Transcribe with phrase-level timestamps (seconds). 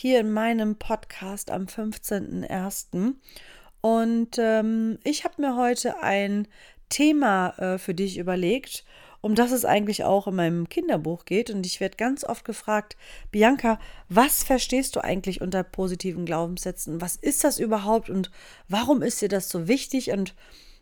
[0.00, 3.14] hier in meinem Podcast am 15.01.
[3.80, 6.46] Und ähm, ich habe mir heute ein
[6.88, 8.84] Thema äh, für dich überlegt,
[9.22, 11.50] um das es eigentlich auch in meinem Kinderbuch geht.
[11.50, 12.96] Und ich werde ganz oft gefragt,
[13.32, 17.00] Bianca, was verstehst du eigentlich unter positiven Glaubenssätzen?
[17.00, 18.30] Was ist das überhaupt und
[18.68, 20.36] warum ist dir das so wichtig und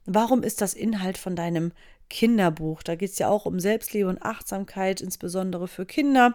[0.05, 1.73] warum ist das Inhalt von deinem
[2.11, 2.83] Kinderbuch?
[2.83, 6.35] Da geht es ja auch um Selbstliebe und Achtsamkeit, insbesondere für Kinder.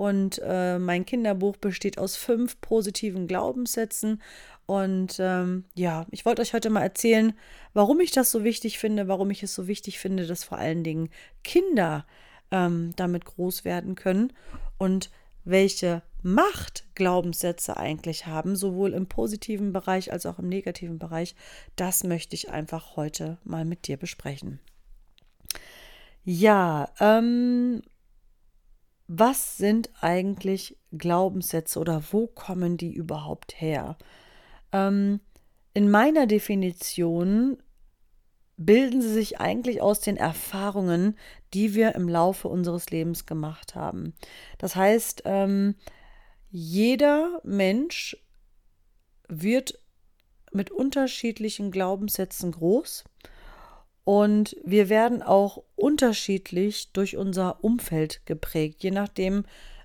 [0.00, 4.22] Und äh, mein Kinderbuch besteht aus fünf positiven Glaubenssätzen.
[4.64, 7.34] Und ähm, ja, ich wollte euch heute mal erzählen,
[7.74, 10.84] warum ich das so wichtig finde, warum ich es so wichtig finde, dass vor allen
[10.84, 11.10] Dingen
[11.44, 12.06] Kinder
[12.50, 14.32] ähm, damit groß werden können
[14.78, 15.10] und
[15.44, 21.34] welche Macht Glaubenssätze eigentlich haben, sowohl im positiven Bereich als auch im negativen Bereich.
[21.76, 24.60] Das möchte ich einfach heute mal mit dir besprechen.
[26.24, 27.82] Ja, ähm,
[29.12, 33.98] was sind eigentlich Glaubenssätze oder wo kommen die überhaupt her?
[34.70, 35.18] Ähm,
[35.74, 37.60] in meiner Definition
[38.56, 41.18] bilden sie sich eigentlich aus den Erfahrungen,
[41.54, 44.14] die wir im Laufe unseres Lebens gemacht haben.
[44.58, 45.74] Das heißt, ähm,
[46.48, 48.16] jeder Mensch
[49.26, 49.80] wird
[50.52, 53.04] mit unterschiedlichen Glaubenssätzen groß
[54.10, 59.44] und wir werden auch unterschiedlich durch unser Umfeld geprägt, je nachdem,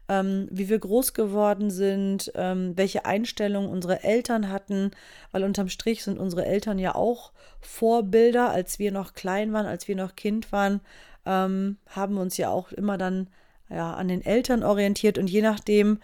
[0.10, 4.90] ähm, wie wir groß geworden sind, ähm, welche Einstellungen unsere Eltern hatten,
[5.32, 9.88] weil unterm Strich sind unsere Eltern ja auch Vorbilder, als wir noch klein waren, als
[9.88, 10.82] wir noch Kind waren,
[11.28, 13.28] ähm, haben uns ja auch immer dann
[13.70, 15.20] ja, an den Eltern orientiert.
[15.20, 16.00] Und je nachdem,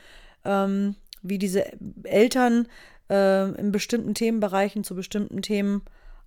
[0.46, 0.94] ähm,
[1.24, 1.66] wie diese
[2.04, 2.68] Eltern
[3.10, 5.82] äh, in bestimmten Themenbereichen zu bestimmten Themen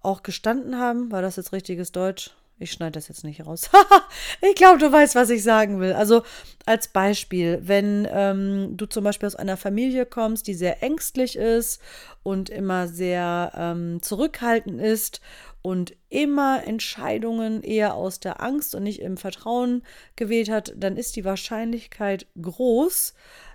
[0.05, 1.11] auch gestanden haben.
[1.11, 2.31] War das jetzt richtiges Deutsch?
[2.59, 3.69] Ich schneide das jetzt nicht raus.
[4.41, 5.93] ich glaube, du weißt, was ich sagen will.
[5.93, 6.23] Also
[6.67, 11.81] als Beispiel, wenn ähm, du zum Beispiel aus einer Familie kommst, die sehr ängstlich ist
[12.23, 15.21] und immer sehr ähm, zurückhaltend ist
[15.63, 19.83] und immer Entscheidungen eher aus der Angst und nicht im Vertrauen
[20.15, 23.15] gewählt hat, dann ist die Wahrscheinlichkeit groß,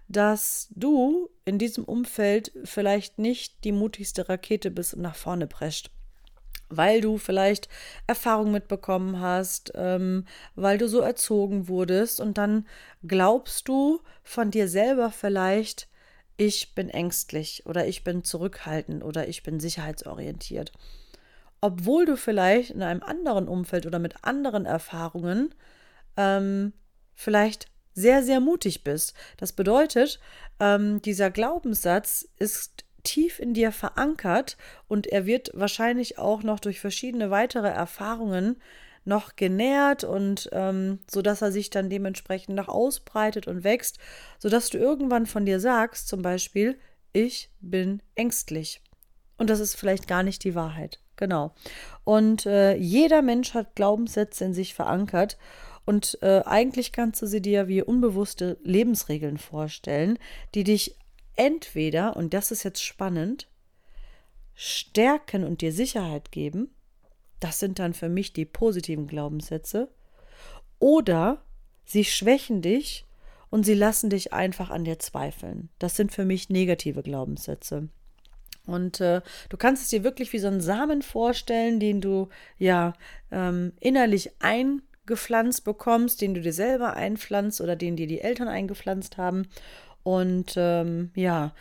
[0.09, 5.89] dass du in diesem Umfeld vielleicht nicht die mutigste Rakete bist und nach vorne prescht
[6.69, 7.67] weil du vielleicht
[8.07, 10.25] Erfahrung mitbekommen hast, ähm,
[10.55, 12.65] weil du so erzogen wurdest und dann
[13.05, 15.87] glaubst du von dir selber vielleicht,
[16.37, 20.71] ich bin ängstlich oder ich bin zurückhaltend oder ich bin sicherheitsorientiert.
[21.61, 25.53] Obwohl du vielleicht in einem anderen Umfeld oder mit anderen Erfahrungen
[26.15, 26.71] ähm,
[27.13, 29.13] vielleicht sehr, sehr mutig bist.
[29.37, 30.19] Das bedeutet,
[30.59, 36.79] ähm, dieser Glaubenssatz ist tief in dir verankert und er wird wahrscheinlich auch noch durch
[36.79, 38.57] verschiedene weitere Erfahrungen
[39.05, 43.97] noch genährt und ähm, so dass er sich dann dementsprechend noch ausbreitet und wächst,
[44.37, 46.77] so dass du irgendwann von dir sagst, zum Beispiel,
[47.11, 48.81] ich bin ängstlich.
[49.37, 50.99] Und das ist vielleicht gar nicht die Wahrheit.
[51.15, 51.53] Genau.
[52.03, 55.37] Und äh, jeder Mensch hat Glaubenssätze in sich verankert.
[55.85, 60.19] Und äh, eigentlich kannst du sie dir wie unbewusste Lebensregeln vorstellen,
[60.53, 60.97] die dich
[61.39, 63.47] entweder, und das ist jetzt spannend,
[64.53, 66.69] stärken und dir Sicherheit geben,
[67.39, 69.89] das sind dann für mich die positiven Glaubenssätze,
[70.79, 71.41] oder
[71.85, 73.05] sie schwächen dich
[73.49, 75.69] und sie lassen dich einfach an dir zweifeln.
[75.79, 77.87] Das sind für mich negative Glaubenssätze.
[78.65, 82.93] Und äh, du kannst es dir wirklich wie so einen Samen vorstellen, den du ja
[83.31, 89.17] ähm, innerlich eingepflanzt bekommst, den du dir selber einpflanzt oder den dir die Eltern eingepflanzt
[89.17, 89.47] haben.
[90.09, 91.53] Und ähm, ja,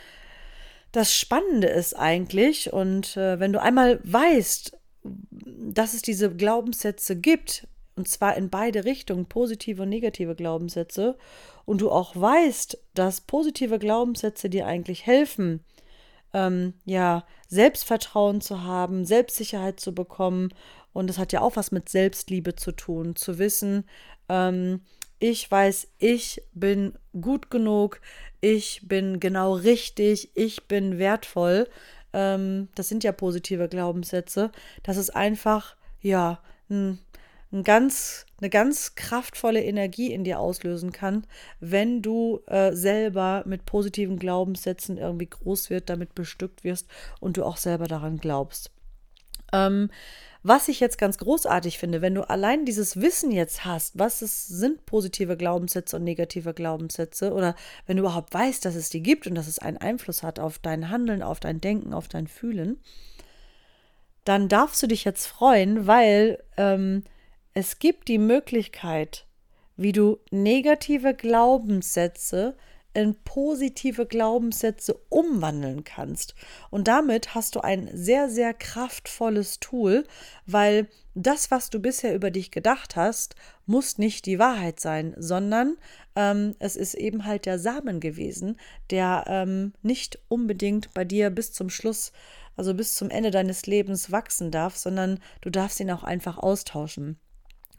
[0.90, 4.72] das Spannende ist eigentlich, und äh, wenn du einmal weißt,
[5.02, 11.18] dass es diese Glaubenssätze gibt, und zwar in beide Richtungen, positive und negative Glaubenssätze,
[11.66, 15.62] und du auch weißt, dass positive Glaubenssätze dir eigentlich helfen,
[16.32, 20.54] ähm, ja, Selbstvertrauen zu haben, Selbstsicherheit zu bekommen.
[20.94, 23.84] Und das hat ja auch was mit Selbstliebe zu tun, zu wissen,
[24.30, 24.80] ähm,
[25.18, 28.00] ich weiß, ich bin gut genug,
[28.40, 31.68] ich bin genau richtig, ich bin wertvoll.
[32.12, 34.50] Ähm, das sind ja positive Glaubenssätze.
[34.82, 36.98] Das ist einfach, ja, ein,
[37.52, 41.26] ein ganz, eine ganz kraftvolle Energie in dir auslösen kann,
[41.60, 46.86] wenn du äh, selber mit positiven Glaubenssätzen irgendwie groß wird, damit bestückt wirst
[47.20, 48.70] und du auch selber daran glaubst.
[49.52, 49.90] Ähm,
[50.44, 54.46] was ich jetzt ganz großartig finde, wenn du allein dieses Wissen jetzt hast, was es
[54.46, 57.56] sind positive Glaubenssätze und negative Glaubenssätze, oder
[57.86, 60.58] wenn du überhaupt weißt, dass es die gibt und dass es einen Einfluss hat auf
[60.58, 62.80] dein Handeln, auf dein Denken, auf dein Fühlen,
[64.24, 67.02] dann darfst du dich jetzt freuen, weil ähm,
[67.54, 69.26] es gibt die Möglichkeit,
[69.76, 72.56] wie du negative Glaubenssätze
[72.98, 76.34] in positive Glaubenssätze umwandeln kannst.
[76.70, 80.04] Und damit hast du ein sehr, sehr kraftvolles Tool,
[80.46, 83.36] weil das, was du bisher über dich gedacht hast,
[83.66, 85.76] muss nicht die Wahrheit sein, sondern
[86.16, 88.58] ähm, es ist eben halt der Samen gewesen,
[88.90, 92.12] der ähm, nicht unbedingt bei dir bis zum Schluss,
[92.56, 97.18] also bis zum Ende deines Lebens wachsen darf, sondern du darfst ihn auch einfach austauschen.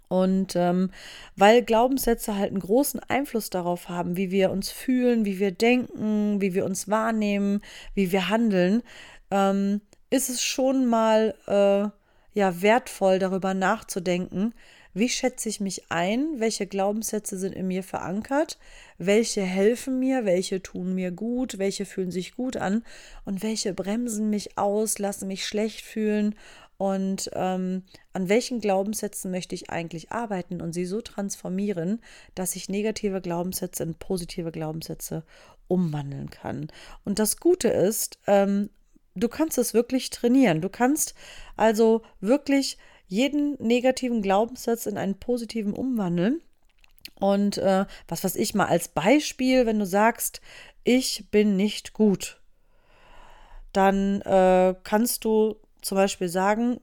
[0.09, 0.89] Und ähm,
[1.35, 6.41] weil Glaubenssätze halt einen großen Einfluss darauf haben, wie wir uns fühlen, wie wir denken,
[6.41, 7.61] wie wir uns wahrnehmen,
[7.93, 8.81] wie wir handeln,
[9.29, 11.89] ähm, ist es schon mal äh,
[12.37, 14.55] ja wertvoll, darüber nachzudenken,
[14.95, 18.57] wie schätze ich mich ein, welche Glaubenssätze sind in mir verankert,
[18.97, 22.83] welche helfen mir, welche tun mir gut, welche fühlen sich gut an
[23.25, 26.33] und welche bremsen mich aus, lassen mich schlecht fühlen
[26.79, 27.83] und ähm,
[28.13, 32.01] an welchen Glaubenssätzen möchte ich eigentlich arbeiten und sie so transformieren,
[32.35, 35.25] dass ich negative Glaubenssätze in positive Glaubenssätze
[35.67, 36.69] umwandeln kann.
[37.03, 38.69] Und das Gute ist, ähm,
[39.13, 40.61] du kannst es wirklich trainieren.
[40.61, 41.15] Du kannst
[41.57, 42.77] also wirklich
[43.07, 46.41] jeden negativen Glaubenssatz in einen positiven umwandeln.
[47.15, 50.39] Und äh, was weiß ich mal als Beispiel, wenn du sagst,
[50.85, 52.39] ich bin nicht gut,
[53.73, 56.79] dann äh, kannst du zum Beispiel sagen,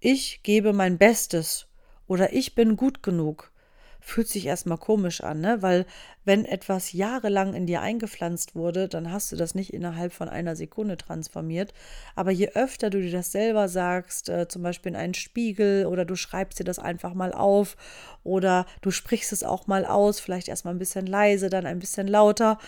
[0.00, 1.68] ich gebe mein Bestes
[2.06, 3.52] oder ich bin gut genug,
[4.00, 5.62] fühlt sich erstmal komisch an, ne?
[5.62, 5.86] Weil
[6.24, 10.56] wenn etwas jahrelang in dir eingepflanzt wurde, dann hast du das nicht innerhalb von einer
[10.56, 11.72] Sekunde transformiert.
[12.16, 16.04] Aber je öfter du dir das selber sagst, äh, zum Beispiel in einen Spiegel oder
[16.04, 17.76] du schreibst dir das einfach mal auf
[18.24, 22.08] oder du sprichst es auch mal aus, vielleicht erstmal ein bisschen leise, dann ein bisschen
[22.08, 22.58] lauter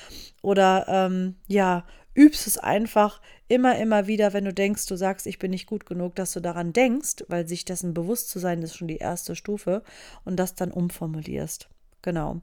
[0.40, 1.84] oder ähm, ja,
[2.14, 5.86] übst es einfach immer, immer wieder, wenn du denkst, du sagst, ich bin nicht gut
[5.86, 9.36] genug, dass du daran denkst, weil sich dessen bewusst zu sein ist schon die erste
[9.36, 9.82] Stufe
[10.24, 11.68] und das dann umformulierst.
[12.02, 12.42] Genau.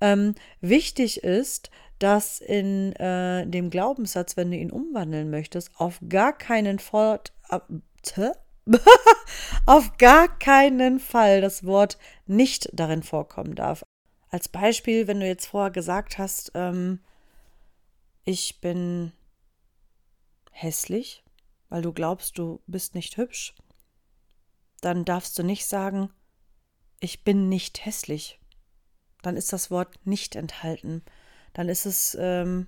[0.00, 6.36] Ähm, wichtig ist, dass in äh, dem Glaubenssatz, wenn du ihn umwandeln möchtest, auf gar
[6.36, 8.30] keinen Fall, äh,
[9.66, 13.84] auf gar keinen Fall das Wort nicht darin vorkommen darf.
[14.28, 16.98] Als Beispiel, wenn du jetzt vorher gesagt hast, ähm,
[18.26, 19.12] ich bin
[20.50, 21.24] hässlich,
[21.68, 23.54] weil du glaubst, du bist nicht hübsch,
[24.80, 26.10] dann darfst du nicht sagen,
[26.98, 28.40] ich bin nicht hässlich.
[29.22, 31.02] Dann ist das Wort nicht enthalten.
[31.52, 32.66] Dann ist es ähm,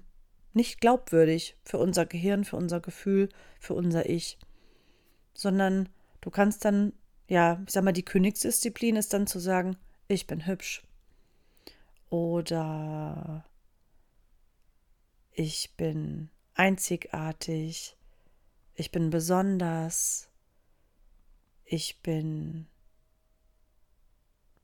[0.53, 3.29] nicht glaubwürdig für unser Gehirn, für unser Gefühl,
[3.59, 4.39] für unser Ich.
[5.35, 5.89] Sondern
[6.21, 6.93] du kannst dann,
[7.27, 10.83] ja, ich sag mal, die Königsdisziplin ist dann zu sagen, ich bin hübsch.
[12.11, 13.45] Oder
[15.39, 17.97] ich bin einzigartig,
[18.75, 20.29] ich bin besonders,
[21.65, 22.67] ich bin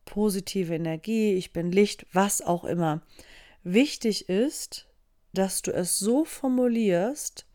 [0.04, 3.02] positive Energie, ich bin Licht, was auch immer.
[3.62, 4.88] Wichtig ist,
[5.32, 7.46] dass du es so formulierst,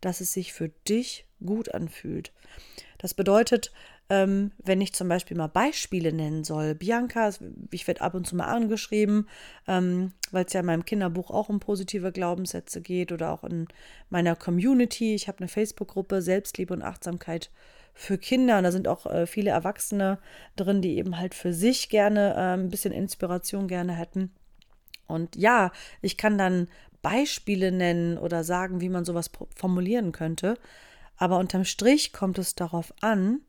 [0.00, 2.32] dass es sich für dich gut anfühlt.
[2.98, 3.72] Das bedeutet,
[4.10, 6.74] ähm, wenn ich zum Beispiel mal Beispiele nennen soll.
[6.74, 7.30] Bianca,
[7.70, 9.28] ich werde ab und zu mal angeschrieben,
[9.66, 13.66] ähm, weil es ja in meinem Kinderbuch auch um positive Glaubenssätze geht oder auch in
[14.10, 15.14] meiner Community.
[15.14, 17.50] Ich habe eine Facebook-Gruppe Selbstliebe und Achtsamkeit
[17.94, 20.18] für Kinder und da sind auch äh, viele Erwachsene
[20.56, 24.32] drin, die eben halt für sich gerne äh, ein bisschen Inspiration gerne hätten.
[25.06, 25.70] Und ja,
[26.02, 26.68] ich kann dann
[27.02, 30.58] Beispiele nennen oder sagen, wie man sowas formulieren könnte.
[31.16, 33.40] Aber unterm Strich kommt es darauf an,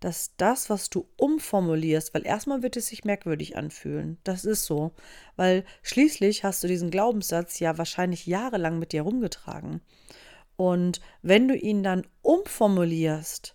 [0.00, 4.18] dass das, was du umformulierst, weil erstmal wird es sich merkwürdig anfühlen.
[4.24, 4.92] Das ist so.
[5.36, 9.80] Weil schließlich hast du diesen Glaubenssatz ja wahrscheinlich jahrelang mit dir rumgetragen.
[10.56, 13.54] Und wenn du ihn dann umformulierst,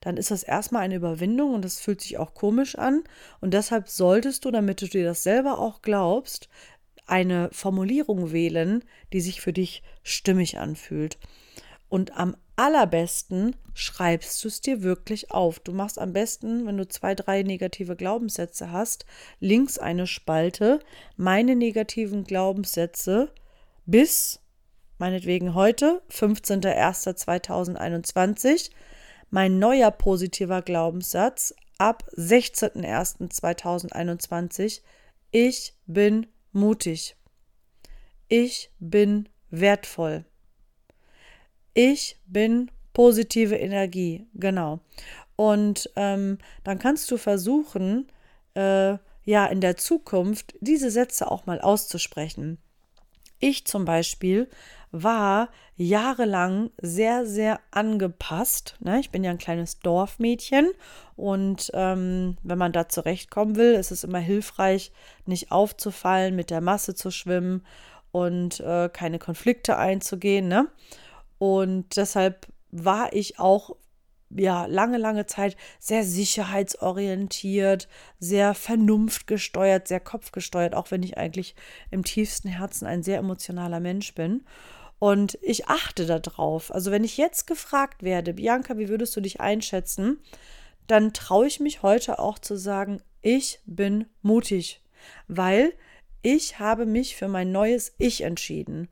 [0.00, 3.04] dann ist das erstmal eine Überwindung und das fühlt sich auch komisch an.
[3.40, 6.48] Und deshalb solltest du, damit du dir das selber auch glaubst,
[7.06, 11.18] eine Formulierung wählen, die sich für dich stimmig anfühlt.
[11.88, 15.60] Und am allerbesten schreibst du es dir wirklich auf.
[15.60, 19.06] Du machst am besten, wenn du zwei, drei negative Glaubenssätze hast,
[19.38, 20.80] links eine Spalte,
[21.16, 23.32] meine negativen Glaubenssätze
[23.86, 24.40] bis
[24.98, 28.70] meinetwegen heute, 15.01.2021,
[29.30, 34.82] mein neuer positiver Glaubenssatz ab 16.01.2021,
[35.30, 37.16] ich bin mutig.
[38.28, 40.26] Ich bin wertvoll.
[41.74, 44.80] Ich bin positive Energie, genau.
[45.36, 48.08] Und ähm, dann kannst du versuchen,
[48.54, 52.58] äh, ja, in der Zukunft diese Sätze auch mal auszusprechen.
[53.38, 54.48] Ich zum Beispiel
[54.92, 58.76] war jahrelang sehr, sehr angepasst.
[58.80, 59.00] Ne?
[59.00, 60.70] Ich bin ja ein kleines Dorfmädchen
[61.16, 64.92] und ähm, wenn man da zurechtkommen will, ist es immer hilfreich,
[65.26, 67.64] nicht aufzufallen, mit der Masse zu schwimmen
[68.10, 70.48] und äh, keine Konflikte einzugehen.
[70.48, 70.68] Ne?
[71.40, 73.74] Und deshalb war ich auch
[74.28, 81.54] ja, lange, lange Zeit sehr sicherheitsorientiert, sehr vernunftgesteuert, sehr kopfgesteuert, auch wenn ich eigentlich
[81.90, 84.44] im tiefsten Herzen ein sehr emotionaler Mensch bin.
[84.98, 86.72] Und ich achte darauf.
[86.74, 90.18] Also wenn ich jetzt gefragt werde, Bianca, wie würdest du dich einschätzen,
[90.88, 94.82] dann traue ich mich heute auch zu sagen, ich bin mutig,
[95.26, 95.72] weil
[96.20, 98.88] ich habe mich für mein neues Ich entschieden.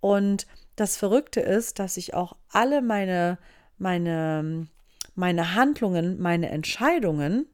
[0.00, 0.46] Und
[0.80, 3.36] das Verrückte ist, dass ich auch alle meine,
[3.76, 4.66] meine,
[5.14, 7.46] meine Handlungen, meine Entscheidungen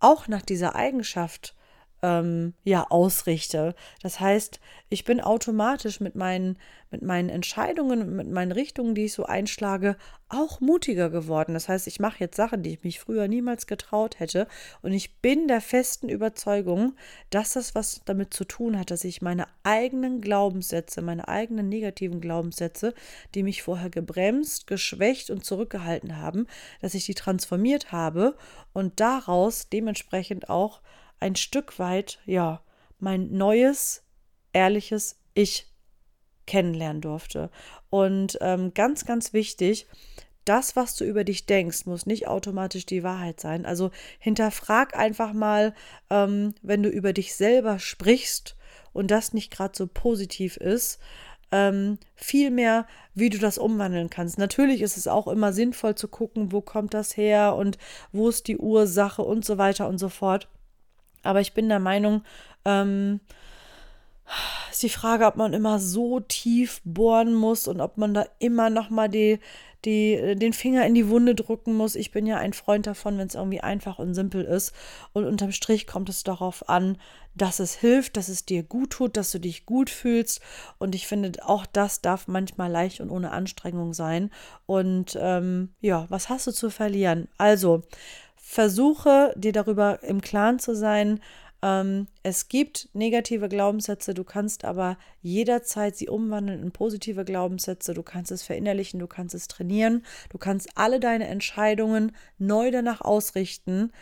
[0.00, 1.54] auch nach dieser Eigenschaft
[2.02, 3.74] ähm, ja ausrichte.
[4.02, 6.58] Das heißt, ich bin automatisch mit meinen,
[6.90, 9.96] mit meinen Entscheidungen, mit meinen Richtungen, die ich so einschlage,
[10.28, 11.54] auch mutiger geworden.
[11.54, 14.46] Das heißt, ich mache jetzt Sachen, die ich mich früher niemals getraut hätte.
[14.82, 16.94] Und ich bin der festen Überzeugung,
[17.30, 22.20] dass das was damit zu tun hat, dass ich meine eigenen Glaubenssätze, meine eigenen negativen
[22.20, 22.94] Glaubenssätze,
[23.34, 26.46] die mich vorher gebremst, geschwächt und zurückgehalten haben,
[26.80, 28.36] dass ich die transformiert habe
[28.72, 30.80] und daraus dementsprechend auch
[31.20, 32.62] ein Stück weit, ja,
[32.98, 34.02] mein neues,
[34.52, 35.66] ehrliches Ich
[36.46, 37.50] kennenlernen durfte.
[37.90, 39.86] Und ähm, ganz, ganz wichtig,
[40.44, 43.66] das, was du über dich denkst, muss nicht automatisch die Wahrheit sein.
[43.66, 45.74] Also hinterfrag einfach mal,
[46.08, 48.56] ähm, wenn du über dich selber sprichst
[48.92, 50.98] und das nicht gerade so positiv ist,
[51.52, 54.38] ähm, vielmehr, wie du das umwandeln kannst.
[54.38, 57.76] Natürlich ist es auch immer sinnvoll zu gucken, wo kommt das her und
[58.12, 60.48] wo ist die Ursache und so weiter und so fort.
[61.22, 62.22] Aber ich bin der Meinung,
[62.64, 63.20] ähm,
[64.70, 68.70] ist die Frage, ob man immer so tief bohren muss und ob man da immer
[68.70, 69.40] noch mal die,
[69.84, 71.94] die, den Finger in die Wunde drücken muss.
[71.94, 74.72] Ich bin ja ein Freund davon, wenn es irgendwie einfach und simpel ist.
[75.12, 76.98] Und unterm Strich kommt es darauf an,
[77.34, 80.40] dass es hilft, dass es dir gut tut, dass du dich gut fühlst.
[80.78, 84.30] Und ich finde, auch das darf manchmal leicht und ohne Anstrengung sein.
[84.66, 87.28] Und ähm, ja, was hast du zu verlieren?
[87.38, 87.82] Also,
[88.50, 91.20] versuche dir darüber im Klaren zu sein,
[91.62, 98.02] ähm, es gibt negative Glaubenssätze, du kannst aber jederzeit sie umwandeln in positive Glaubenssätze, du
[98.02, 103.92] kannst es verinnerlichen, du kannst es trainieren, du kannst alle deine Entscheidungen neu danach ausrichten.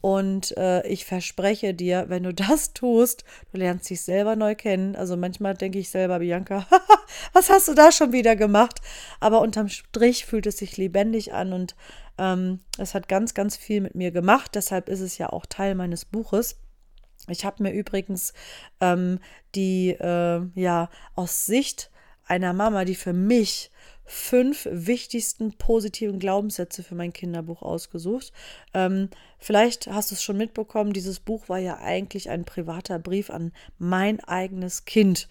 [0.00, 4.96] Und äh, ich verspreche dir, wenn du das tust, du lernst dich selber neu kennen.
[4.96, 6.66] Also manchmal denke ich selber, Bianca,
[7.34, 8.80] was hast du da schon wieder gemacht?
[9.20, 11.74] Aber unterm Strich fühlt es sich lebendig an und
[12.18, 14.52] es hat ganz, ganz viel mit mir gemacht.
[14.54, 16.60] Deshalb ist es ja auch Teil meines Buches.
[17.28, 18.32] Ich habe mir übrigens
[18.80, 19.20] ähm,
[19.54, 21.90] die, äh, ja, aus Sicht
[22.24, 23.70] einer Mama, die für mich
[24.04, 28.32] fünf wichtigsten positiven Glaubenssätze für mein Kinderbuch ausgesucht.
[28.72, 33.28] Ähm, vielleicht hast du es schon mitbekommen, dieses Buch war ja eigentlich ein privater Brief
[33.28, 35.28] an mein eigenes Kind.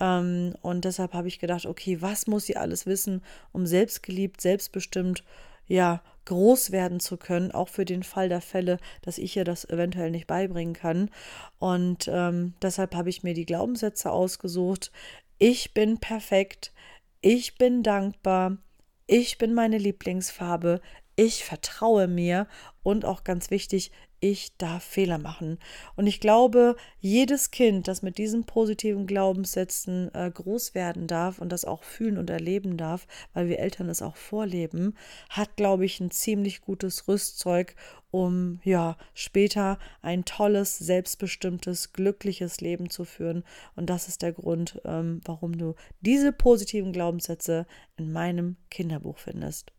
[0.00, 5.22] Ähm, und deshalb habe ich gedacht, okay, was muss sie alles wissen, um selbstgeliebt, selbstbestimmt
[5.68, 9.64] ja, groß werden zu können, auch für den Fall der Fälle, dass ich ihr das
[9.64, 11.10] eventuell nicht beibringen kann.
[11.58, 14.92] Und ähm, deshalb habe ich mir die Glaubenssätze ausgesucht.
[15.38, 16.72] Ich bin perfekt,
[17.20, 18.58] ich bin dankbar,
[19.06, 20.80] ich bin meine Lieblingsfarbe,
[21.16, 22.46] ich vertraue mir
[22.82, 25.58] und auch ganz wichtig, ich darf Fehler machen.
[25.94, 31.50] Und ich glaube, jedes Kind, das mit diesen positiven Glaubenssätzen äh, groß werden darf und
[31.50, 34.94] das auch fühlen und erleben darf, weil wir Eltern es auch vorleben,
[35.28, 37.74] hat, glaube ich, ein ziemlich gutes Rüstzeug,
[38.10, 43.44] um ja später ein tolles, selbstbestimmtes, glückliches Leben zu führen.
[43.74, 49.72] Und das ist der Grund, ähm, warum du diese positiven Glaubenssätze in meinem Kinderbuch findest.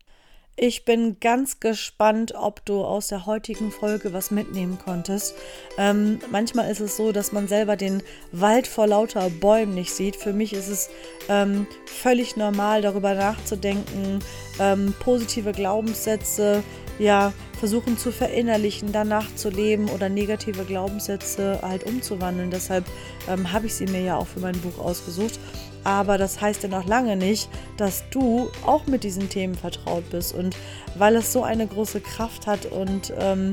[0.60, 5.36] Ich bin ganz gespannt, ob du aus der heutigen Folge was mitnehmen konntest.
[5.78, 10.16] Ähm, manchmal ist es so, dass man selber den Wald vor lauter Bäumen nicht sieht.
[10.16, 10.90] Für mich ist es
[11.28, 14.18] ähm, völlig normal, darüber nachzudenken,
[14.58, 16.64] ähm, positive Glaubenssätze,
[16.98, 22.50] ja, versuchen zu verinnerlichen, danach zu leben oder negative Glaubenssätze halt umzuwandeln.
[22.50, 22.84] Deshalb
[23.28, 25.38] ähm, habe ich sie mir ja auch für mein Buch ausgesucht.
[25.84, 30.34] Aber das heißt ja noch lange nicht, dass du auch mit diesen Themen vertraut bist.
[30.34, 30.56] Und
[30.96, 33.52] weil es so eine große Kraft hat und ähm,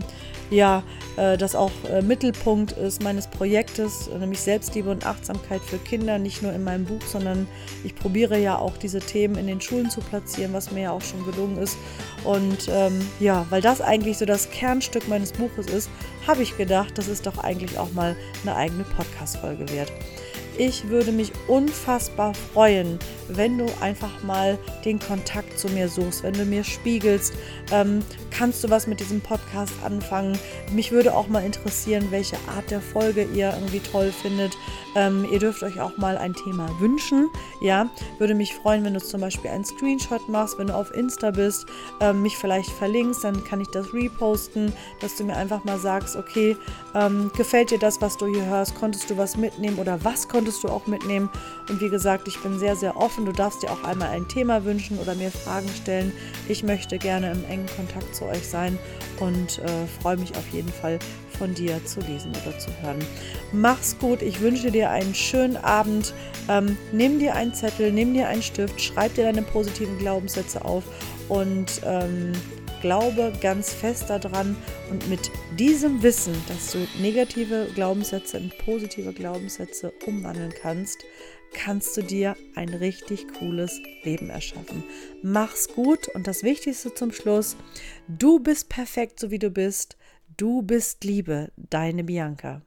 [0.52, 0.84] ja,
[1.18, 6.42] äh, das auch äh, Mittelpunkt ist meines Projektes, nämlich Selbstliebe und Achtsamkeit für Kinder, nicht
[6.44, 7.48] nur in meinem Buch, sondern
[7.84, 11.02] ich probiere ja auch diese Themen in den Schulen zu platzieren, was mir ja auch
[11.02, 11.78] schon gelungen ist.
[12.24, 15.90] Und ähm, ja, weil das eigentlich so das Kernstück meines Buches ist,
[16.28, 19.92] habe ich gedacht, das ist doch eigentlich auch mal eine eigene Podcast-Folge wert.
[20.58, 22.98] Ich würde mich unfassbar freuen,
[23.28, 27.34] wenn du einfach mal den Kontakt zu mir suchst, wenn du mir spiegelst,
[27.72, 30.38] ähm, kannst du was mit diesem Podcast anfangen.
[30.72, 34.58] Mich würde auch mal interessieren, welche Art der Folge ihr irgendwie toll findet.
[34.96, 37.30] Ähm, ihr dürft euch auch mal ein Thema wünschen.
[37.62, 41.32] Ja, würde mich freuen, wenn du zum Beispiel einen Screenshot machst, wenn du auf Insta
[41.32, 41.66] bist,
[42.00, 44.72] ähm, mich vielleicht verlinkst, dann kann ich das reposten,
[45.02, 46.56] dass du mir einfach mal sagst, okay,
[46.94, 48.76] ähm, gefällt dir das, was du hier hörst?
[48.76, 51.30] Konntest du was mitnehmen oder was konntest du auch mitnehmen?
[51.70, 53.26] Und wie gesagt, ich bin sehr, sehr offen.
[53.26, 56.12] Du darfst dir auch einmal ein Thema wünschen oder mir Fragen stellen.
[56.48, 58.78] Ich möchte gerne im engen Kontakt zu euch sein
[59.20, 61.00] und äh, freue mich auf jeden Fall
[61.38, 63.00] von dir zu lesen oder zu hören.
[63.52, 66.14] Mach's gut, ich wünsche dir einen schönen Abend.
[66.48, 70.84] Ähm, nimm dir einen Zettel, nimm dir einen Stift, schreib dir deine positiven Glaubenssätze auf
[71.28, 72.32] und ähm,
[72.86, 74.56] glaube ganz fest daran
[74.92, 81.04] und mit diesem Wissen, dass du negative Glaubenssätze in positive Glaubenssätze umwandeln kannst,
[81.52, 84.84] kannst du dir ein richtig cooles Leben erschaffen.
[85.24, 87.58] Mach's gut und das Wichtigste zum Schluss,
[88.08, 89.98] du bist perfekt, so wie du bist.
[90.38, 92.62] Du bist Liebe, deine Bianca.